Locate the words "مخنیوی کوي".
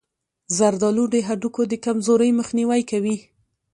2.39-3.15